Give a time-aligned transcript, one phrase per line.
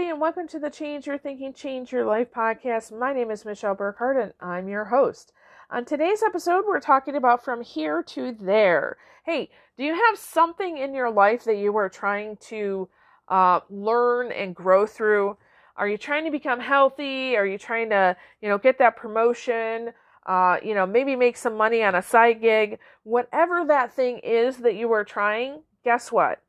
[0.00, 2.90] everybody, and welcome to the Change Your Thinking, Change Your Life podcast.
[2.90, 5.34] My name is Michelle Burkhardt, and I'm your host.
[5.70, 8.96] On today's episode, we're talking about from here to there.
[9.26, 12.88] Hey, do you have something in your life that you are trying to
[13.28, 15.36] uh, learn and grow through?
[15.76, 17.36] Are you trying to become healthy?
[17.36, 19.90] Are you trying to, you know, get that promotion?
[20.24, 22.78] Uh, you know, maybe make some money on a side gig?
[23.02, 26.40] Whatever that thing is that you are trying, guess what?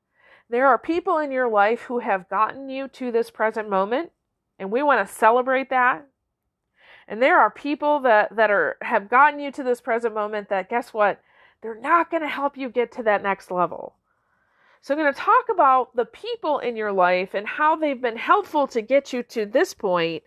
[0.51, 4.11] There are people in your life who have gotten you to this present moment,
[4.59, 6.05] and we want to celebrate that.
[7.07, 10.69] And there are people that, that are have gotten you to this present moment that
[10.69, 11.21] guess what?
[11.61, 13.95] They're not going to help you get to that next level.
[14.81, 18.17] So I'm going to talk about the people in your life and how they've been
[18.17, 20.21] helpful to get you to this point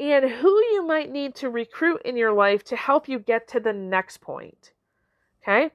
[0.00, 3.60] and who you might need to recruit in your life to help you get to
[3.60, 4.72] the next point.
[5.42, 5.72] Okay?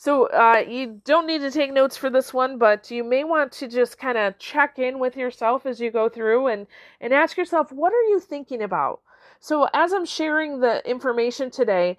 [0.00, 3.50] So uh, you don't need to take notes for this one, but you may want
[3.52, 6.68] to just kind of check in with yourself as you go through and
[7.00, 9.00] and ask yourself, what are you thinking about?
[9.40, 11.98] So as I'm sharing the information today,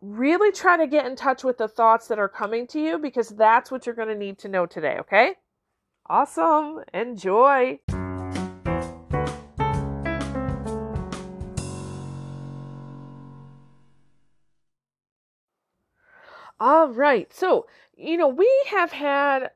[0.00, 3.28] really try to get in touch with the thoughts that are coming to you because
[3.28, 4.96] that's what you're going to need to know today.
[4.98, 5.36] Okay?
[6.10, 6.82] Awesome.
[6.92, 7.78] Enjoy.
[16.62, 17.34] All right.
[17.34, 19.50] So, you know, we have had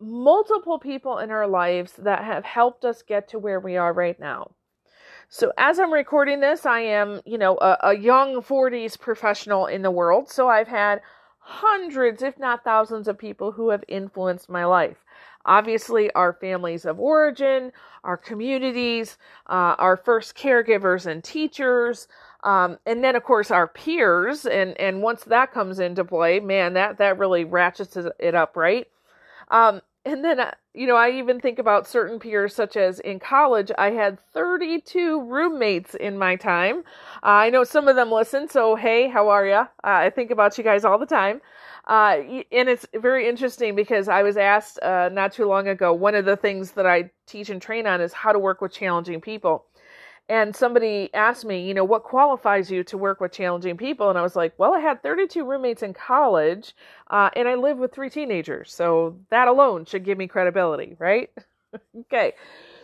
[0.00, 4.18] multiple people in our lives that have helped us get to where we are right
[4.18, 4.52] now.
[5.28, 9.82] So, as I'm recording this, I am, you know, a, a young 40s professional in
[9.82, 10.30] the world.
[10.30, 11.02] So, I've had
[11.40, 15.04] hundreds, if not thousands, of people who have influenced my life.
[15.44, 17.70] Obviously, our families of origin,
[18.02, 22.08] our communities, uh, our first caregivers and teachers,
[22.42, 26.74] um, and then of course our peers, and and once that comes into play, man,
[26.74, 28.86] that that really ratchets it up, right?
[29.50, 33.18] Um, and then uh, you know I even think about certain peers, such as in
[33.18, 36.78] college, I had 32 roommates in my time.
[37.22, 39.52] Uh, I know some of them listen, so hey, how are you?
[39.54, 41.40] Uh, I think about you guys all the time.
[41.86, 45.92] Uh, and it's very interesting because I was asked uh, not too long ago.
[45.92, 48.72] One of the things that I teach and train on is how to work with
[48.72, 49.64] challenging people
[50.30, 54.10] and somebody asked me, you know, what qualifies you to work with challenging people?
[54.10, 56.76] And I was like, well, I had 32 roommates in college,
[57.08, 58.72] uh, and I live with three teenagers.
[58.72, 61.30] So that alone should give me credibility, right?
[62.02, 62.34] okay.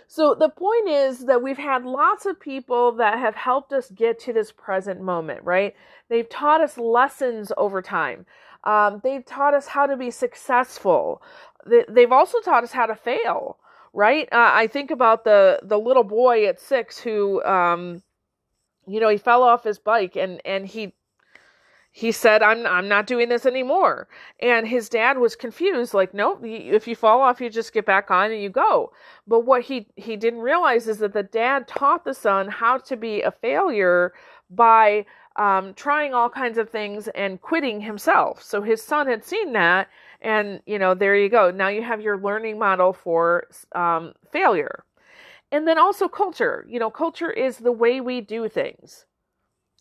[0.09, 4.19] So the point is that we've had lots of people that have helped us get
[4.21, 5.77] to this present moment, right?
[6.09, 8.27] They've taught us lessons over time.
[8.65, 11.23] Um, they've taught us how to be successful.
[11.65, 13.57] They've also taught us how to fail
[13.93, 14.29] right?
[14.33, 18.03] Uh, I think about the the little boy at six who, um,
[18.87, 20.95] you know, he fell off his bike and and he
[21.97, 24.07] he said, "I'm I'm not doing this anymore."
[24.41, 28.11] And his dad was confused, like, "Nope, if you fall off, you just get back
[28.11, 28.93] on and you go."
[29.27, 32.97] But what he he didn't realize is that the dad taught the son how to
[32.99, 34.13] be a failure
[34.51, 38.43] by um, trying all kinds of things and quitting himself.
[38.43, 39.89] So his son had seen that
[40.27, 41.53] and, you know, there you go.
[41.53, 44.85] Now you have your learning model for um, failure.
[45.53, 46.67] And then also culture.
[46.69, 49.07] You know, culture is the way we do things.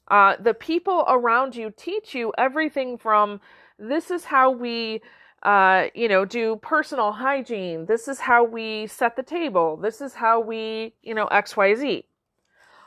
[0.07, 3.41] Uh, the people around you teach you everything from
[3.79, 5.01] this is how we,
[5.41, 7.87] uh, you know, do personal hygiene.
[7.87, 9.77] This is how we set the table.
[9.77, 12.03] This is how we, you know, XYZ.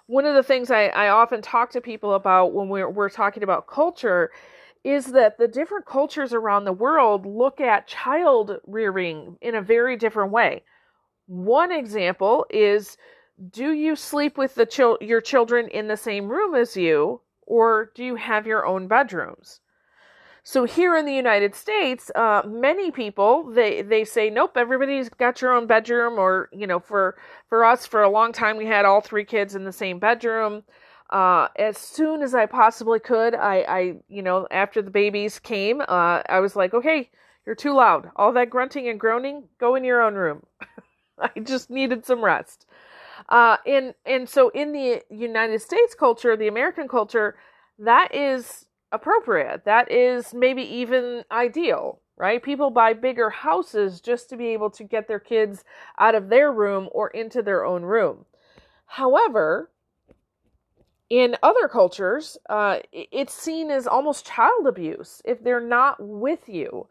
[0.07, 3.43] One of the things I, I often talk to people about when we're, we're talking
[3.43, 4.31] about culture
[4.85, 9.97] is that the different cultures around the world look at child rearing in a very
[9.97, 10.63] different way.
[11.27, 12.97] One example is
[13.51, 17.93] do you sleep with the chil- your children in the same room as you or
[17.95, 19.61] do you have your own bedrooms?
[20.43, 25.43] So here in the United States, uh, many people they they say nope, everybody's got
[25.43, 27.17] your own bedroom, or you know, for
[27.49, 30.63] for us for a long time we had all three kids in the same bedroom
[31.11, 35.81] uh, as soon as I possibly could, I, I, you know, after the babies came,
[35.81, 37.11] uh, I was like, okay,
[37.47, 38.11] you're too loud.
[38.17, 40.43] All that grunting and groaning, go in your own room.
[41.19, 42.67] I just needed some rest.
[43.29, 47.37] Uh, and and so in the United States culture, the American culture,
[47.79, 49.65] that is appropriate.
[49.65, 52.43] That is maybe even ideal, right?
[52.43, 55.65] People buy bigger houses just to be able to get their kids
[55.99, 58.25] out of their room or into their own room.
[58.87, 59.71] However,
[61.11, 66.87] in other cultures, uh, it's seen as almost child abuse if they're not with you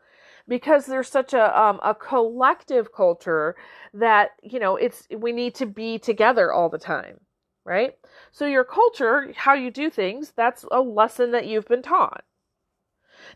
[0.48, 3.56] because there's such a um, a collective culture
[3.94, 7.20] that you know it's we need to be together all the time
[7.66, 7.96] right
[8.32, 12.24] so your culture how you do things that's a lesson that you've been taught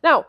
[0.02, 0.26] now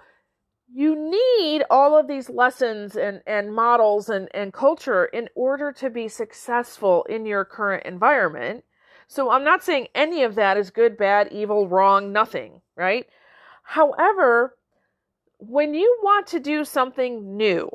[0.75, 5.91] you need all of these lessons and, and models and, and culture in order to
[5.91, 8.65] be successful in your current environment.
[9.09, 13.07] So I'm not saying any of that is good, bad, evil, wrong, nothing, right?
[13.63, 14.57] However,
[15.39, 17.69] when you want to do something new,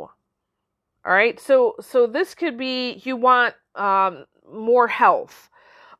[1.05, 5.49] all right, so so this could be you want um, more health,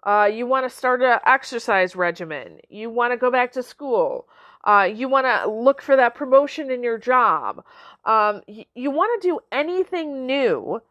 [0.04, 4.28] uh, you want to start an exercise regimen, you want to go back to school,
[4.66, 7.64] uh, you want to look for that promotion in your job.
[8.06, 10.82] Um, y- you want to do anything new.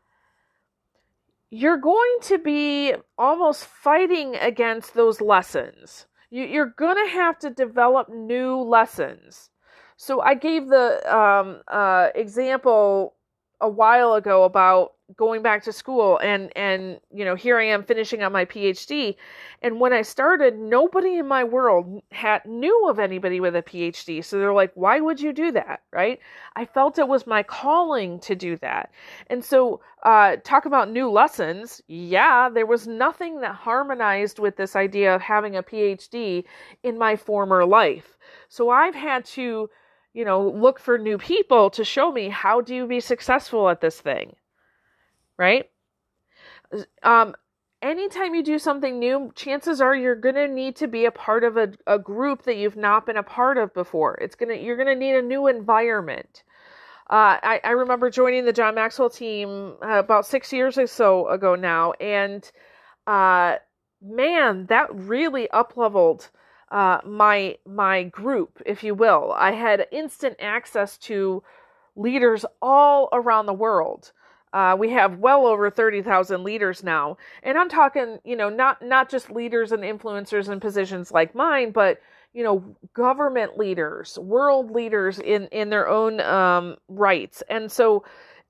[1.58, 6.04] You're going to be almost fighting against those lessons.
[6.28, 9.48] You, you're going to have to develop new lessons.
[9.96, 13.14] So I gave the um, uh, example
[13.58, 17.84] a while ago about going back to school and and you know here I am
[17.84, 19.14] finishing on my PhD
[19.62, 24.24] and when I started nobody in my world had knew of anybody with a PhD
[24.24, 25.82] so they're like why would you do that?
[25.92, 26.18] Right?
[26.56, 28.90] I felt it was my calling to do that.
[29.28, 31.80] And so uh, talk about new lessons.
[31.86, 36.44] Yeah there was nothing that harmonized with this idea of having a PhD
[36.82, 38.18] in my former life.
[38.48, 39.70] So I've had to
[40.14, 43.80] you know look for new people to show me how do you be successful at
[43.80, 44.34] this thing
[45.38, 45.70] right?
[47.02, 47.34] Um,
[47.82, 51.44] anytime you do something new, chances are you're going to need to be a part
[51.44, 54.16] of a, a group that you've not been a part of before.
[54.16, 56.42] It's going to, you're going to need a new environment.
[57.08, 61.28] Uh, I, I remember joining the John Maxwell team uh, about six years or so
[61.28, 62.50] ago now, and
[63.06, 63.56] uh,
[64.02, 66.28] man, that really upleveled
[66.72, 69.32] uh, my my group, if you will.
[69.36, 71.44] I had instant access to
[71.94, 74.10] leaders all around the world.
[74.52, 77.16] Uh, we have well over 30,000 leaders now.
[77.42, 81.72] And I'm talking, you know, not, not just leaders and influencers in positions like mine,
[81.72, 82.00] but,
[82.32, 87.42] you know, government leaders, world leaders in, in their own um, rights.
[87.48, 88.04] And so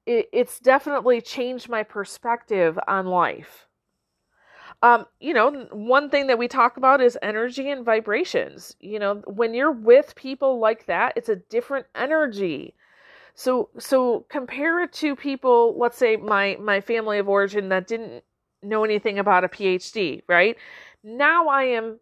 [0.06, 3.66] it, it's definitely changed my perspective on life.
[4.82, 8.76] Um, you know, one thing that we talk about is energy and vibrations.
[8.81, 12.75] You know, when you're with people like that, it's a different energy.
[13.37, 18.25] So so compare it to people, let's say my my family of origin that didn't
[18.62, 20.56] know anything about a PhD, right?
[21.05, 22.00] Now I am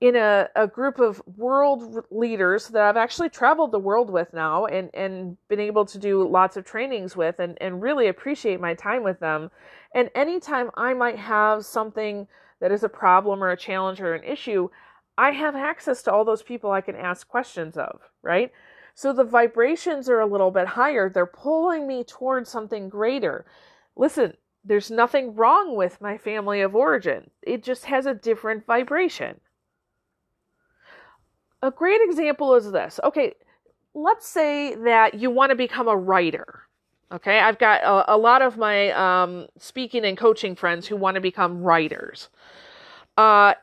[0.00, 4.66] in a, a group of world leaders that I've actually traveled the world with now
[4.66, 8.74] and, and been able to do lots of trainings with and, and really appreciate my
[8.74, 9.50] time with them.
[9.94, 12.28] And anytime I might have something
[12.60, 14.68] that is a problem or a challenge or an issue,
[15.18, 18.52] I have access to all those people I can ask questions of, right?
[18.96, 21.10] So the vibrations are a little bit higher.
[21.10, 23.44] They're pulling me towards something greater.
[23.94, 24.32] Listen,
[24.64, 29.38] there's nothing wrong with my family of origin, it just has a different vibration.
[31.62, 32.98] A great example is this.
[33.04, 33.34] Okay,
[33.94, 36.62] let's say that you want to become a writer.
[37.12, 41.16] Okay, I've got a, a lot of my um, speaking and coaching friends who want
[41.16, 42.30] to become writers.
[43.16, 43.54] Uh,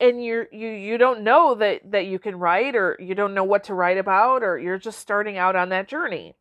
[0.00, 3.44] and you you you don't know that that you can write or you don't know
[3.44, 6.34] what to write about or you're just starting out on that journey.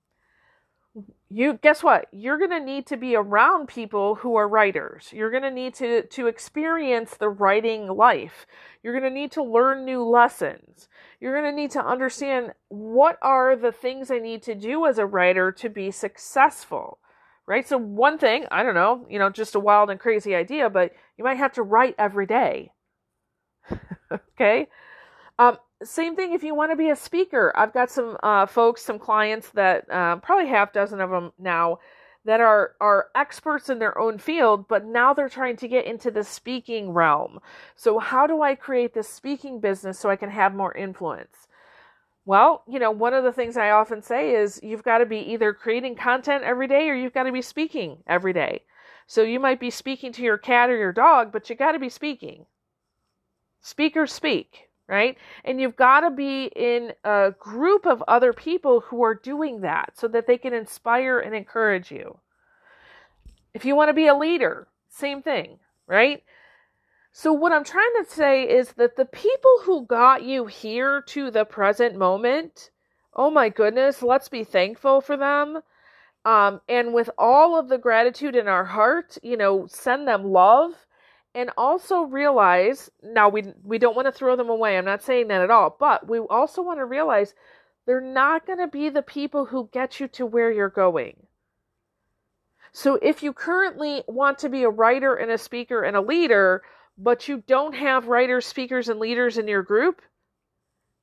[1.29, 2.07] You guess what?
[2.11, 5.09] You're going to need to be around people who are writers.
[5.13, 8.47] You're going to need to to experience the writing life.
[8.81, 10.87] You're going to need to learn new lessons.
[11.19, 14.97] You're going to need to understand what are the things i need to do as
[14.97, 16.99] a writer to be successful
[17.45, 17.67] right?
[17.67, 20.93] So one thing i don't know you know just a wild and crazy idea but
[21.17, 22.71] you might have to write every day
[24.11, 24.67] okay.
[25.37, 27.53] Um, same thing if you want to be a speaker.
[27.55, 31.79] I've got some uh, folks, some clients that uh, probably half dozen of them now
[32.25, 36.11] that are are experts in their own field, but now they're trying to get into
[36.11, 37.39] the speaking realm.
[37.75, 41.47] So how do I create this speaking business so I can have more influence?
[42.25, 45.17] Well, you know, one of the things I often say is you've got to be
[45.17, 48.63] either creating content every day or you've got to be speaking every day.
[49.07, 51.79] So you might be speaking to your cat or your dog, but you got to
[51.79, 52.45] be speaking.
[53.61, 55.17] Speakers speak, right?
[55.43, 59.93] And you've got to be in a group of other people who are doing that
[59.95, 62.19] so that they can inspire and encourage you.
[63.53, 66.23] If you want to be a leader, same thing, right?
[67.11, 71.31] So, what I'm trying to say is that the people who got you here to
[71.31, 72.69] the present moment,
[73.15, 75.61] oh my goodness, let's be thankful for them.
[76.23, 80.85] Um, and with all of the gratitude in our heart, you know, send them love
[81.35, 84.77] and also realize now we we don't want to throw them away.
[84.77, 87.33] I'm not saying that at all, but we also want to realize
[87.85, 91.15] they're not going to be the people who get you to where you're going.
[92.71, 96.63] So if you currently want to be a writer and a speaker and a leader,
[96.97, 100.01] but you don't have writers, speakers and leaders in your group,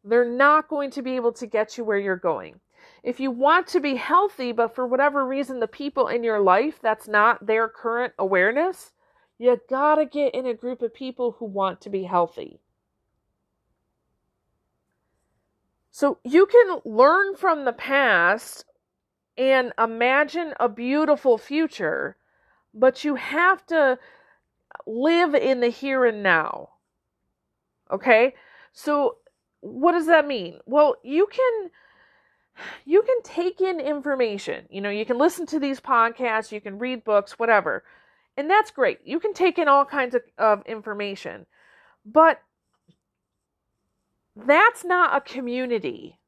[0.05, 2.61] They're not going to be able to get you where you're going.
[3.03, 6.79] If you want to be healthy, but for whatever reason, the people in your life,
[6.83, 8.93] that's not their current awareness,
[9.39, 12.61] you gotta get in a group of people who want to be healthy.
[15.91, 18.65] So you can learn from the past
[19.39, 22.17] and imagine a beautiful future,
[22.75, 23.99] but you have to
[24.87, 26.71] live in the here and now.
[27.91, 28.35] Okay?
[28.73, 29.17] So
[29.61, 30.59] what does that mean?
[30.67, 31.71] Well, you can
[32.85, 34.67] you can take in information.
[34.71, 37.85] You know, you can listen to these podcasts, you can read books, whatever.
[38.37, 38.99] And that's great.
[39.05, 41.47] You can take in all kinds of, of information.
[42.05, 42.41] But
[44.37, 46.19] that's not a community.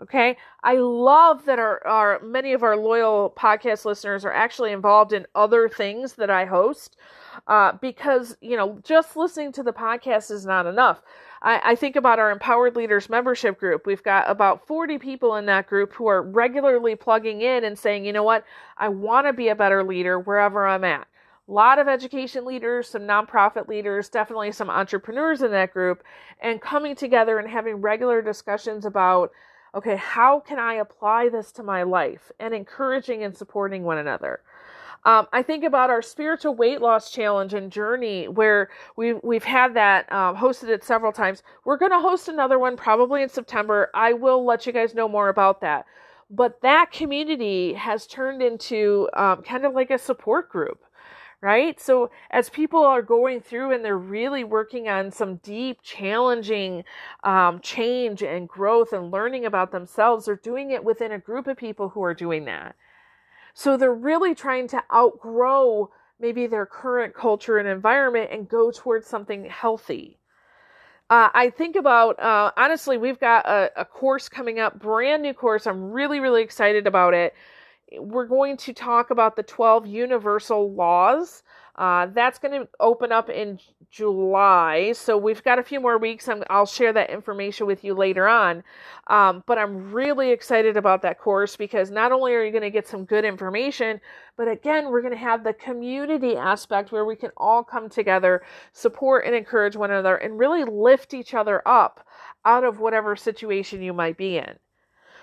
[0.00, 0.36] Okay.
[0.62, 5.26] I love that our, our many of our loyal podcast listeners are actually involved in
[5.36, 6.96] other things that I host.
[7.46, 11.00] Uh, because, you know, just listening to the podcast is not enough.
[11.42, 13.86] I, I think about our Empowered Leaders membership group.
[13.86, 18.04] We've got about 40 people in that group who are regularly plugging in and saying,
[18.04, 18.44] you know what,
[18.78, 21.06] I want to be a better leader wherever I'm at.
[21.46, 26.02] Lot of education leaders, some nonprofit leaders, definitely some entrepreneurs in that group,
[26.40, 29.30] and coming together and having regular discussions about
[29.74, 34.40] okay, how can I apply this to my life and encouraging and supporting one another.
[35.04, 39.74] Um, I think about our spiritual weight loss challenge and journey where we've we've had
[39.74, 41.42] that um, hosted it several times.
[41.64, 43.90] We're going to host another one probably in September.
[43.92, 45.84] I will let you guys know more about that.
[46.30, 50.83] But that community has turned into um, kind of like a support group
[51.44, 51.78] right?
[51.78, 56.84] So as people are going through and they're really working on some deep, challenging
[57.22, 61.58] um, change and growth and learning about themselves, they're doing it within a group of
[61.58, 62.74] people who are doing that.
[63.52, 69.06] So they're really trying to outgrow maybe their current culture and environment and go towards
[69.06, 70.16] something healthy.
[71.10, 75.34] Uh, I think about, uh, honestly, we've got a, a course coming up, brand new
[75.34, 75.66] course.
[75.66, 77.34] I'm really, really excited about it.
[77.98, 81.42] We're going to talk about the 12 universal laws
[81.76, 83.58] uh, that's going to open up in
[83.90, 86.28] July, so we've got a few more weeks.
[86.28, 88.62] i will share that information with you later on.
[89.08, 92.70] Um, but I'm really excited about that course because not only are you going to
[92.70, 94.00] get some good information,
[94.36, 98.42] but again, we're going to have the community aspect where we can all come together,
[98.72, 102.06] support and encourage one another, and really lift each other up
[102.44, 104.58] out of whatever situation you might be in.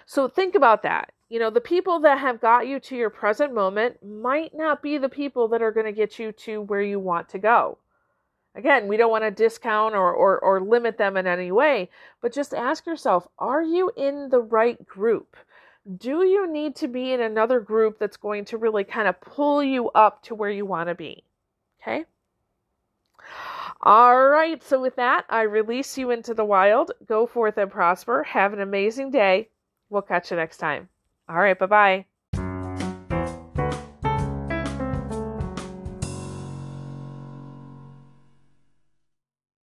[0.05, 1.11] So think about that.
[1.29, 4.97] You know, the people that have got you to your present moment might not be
[4.97, 7.77] the people that are going to get you to where you want to go.
[8.53, 11.89] Again, we don't want to discount or, or, or limit them in any way,
[12.19, 15.37] but just ask yourself are you in the right group?
[15.97, 19.63] Do you need to be in another group that's going to really kind of pull
[19.63, 21.23] you up to where you want to be?
[21.81, 22.05] Okay.
[23.81, 24.61] All right.
[24.61, 26.91] So, with that, I release you into the wild.
[27.07, 28.23] Go forth and prosper.
[28.23, 29.49] Have an amazing day.
[29.91, 30.89] We'll catch you next time.
[31.29, 31.57] All right.
[31.57, 32.05] Bye bye.